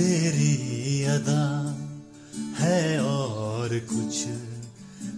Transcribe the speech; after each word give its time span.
तेरी 0.00 1.04
अदा 1.04 1.44
है 2.58 3.00
और 3.00 3.68
कुछ 3.68 4.26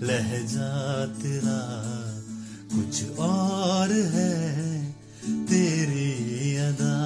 लहजा 0.02 1.06
तेरा, 1.06 1.60
कुछ 2.74 3.18
और 3.18 3.92
है 3.92 4.92
तेरी 5.46 6.56
अदा 6.56 6.98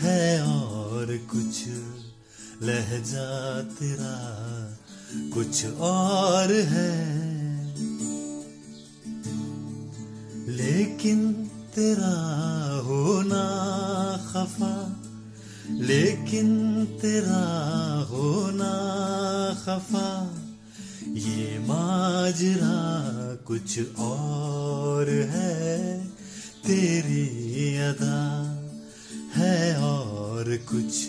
है 0.00 0.42
और 0.42 1.16
कुछ 1.16 1.68
लहजा 2.62 3.60
तेरा, 3.60 4.16
कुछ 5.34 5.66
और 5.66 6.52
है। 6.52 6.96
लेकिन 10.48 11.32
तेरा 11.74 12.14
खफा, 19.66 20.40
ये 21.08 21.58
माजरा 21.58 22.74
कुछ 23.46 23.98
और 23.98 25.10
है, 25.10 26.06
तेरी 26.66 27.76
अदा 27.76 28.18
है 29.34 29.78
और 29.78 30.56
कुछ। 30.56 31.08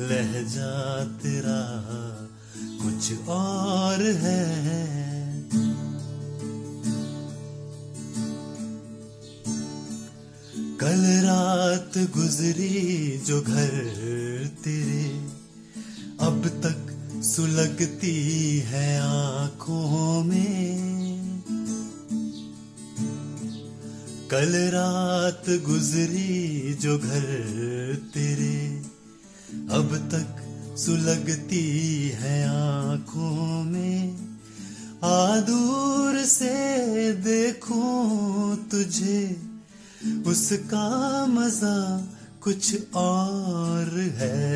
लहजा 0.00 1.04
तेरा 1.04 1.60
कुछ 2.82 3.28
और 3.28 4.02
है। 4.02 4.42
कल 10.80 11.02
रात 11.24 11.98
गुजरी 11.98 13.18
जो 13.26 13.42
घर 13.42 13.70
तेरे, 14.64 15.32
अब 16.20 16.60
तक 16.64 16.81
सुलगती 17.22 18.58
है 18.58 19.00
आँखों 19.00 20.24
में। 20.24 21.42
कल 24.30 24.52
रात 24.54 25.44
गुजरी 25.62 26.74
जो 26.74 26.98
घर 26.98 27.30
तेरे, 28.14 28.82
अब 29.70 29.96
तक 30.12 30.38
सुलगती 30.78 32.08
है 32.08 32.48
आँखों 32.48 33.62
में। 33.64 34.16
आ 35.04 35.40
दूर 35.40 36.24
से 36.24 37.12
देखूँ 37.12 38.68
तुझे, 38.70 39.36
उसका 40.26 41.26
मज़ा 41.26 42.06
कुछ 42.42 42.94
और 42.94 44.00
है। 44.00 44.51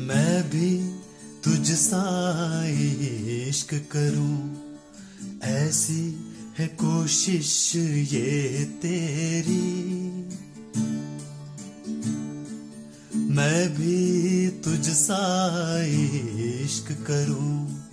मैं 0.00 0.36
भी 0.50 0.70
तुझ 1.44 1.72
सा 1.72 2.04
इश्क 2.68 3.74
करूँ, 3.92 4.38
ऐसी 5.44 6.02
है 6.58 6.66
कोशिश 6.80 7.72
ये 7.76 8.64
तेरी। 8.82 9.62
मैं 13.30 13.62
भी 13.74 14.33
तुझ 14.48 14.88
सा 14.88 15.82
इश्क 15.84 16.92
करूँ। 16.92 17.84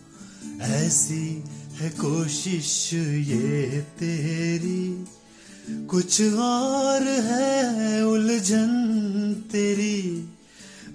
ऐसी 0.61 1.43
है 1.73 1.89
कोशिश 1.89 2.93
ये 2.93 3.81
तेरी। 3.81 5.05
कुछ 5.85 6.21
और 6.21 7.03
है 7.03 8.05
उलझन 8.05 8.69
तेरी। 9.51 10.29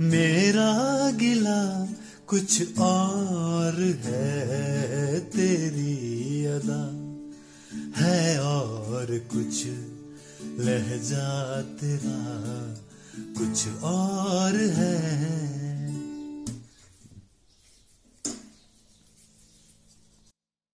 मेरा 0.01 1.11
गिला 1.11 1.89
कुछ 2.27 2.79
और 2.79 4.01
है 4.05 5.21
तेरी 5.21 6.45
अदा। 6.45 7.07
है 7.97 8.41
और 8.41 9.29
कुछ 9.35 9.67
लहजा 10.61 11.61
तेरा। 11.63 12.47
कुछ 13.19 13.83
और 13.83 14.57
है। 14.57 15.66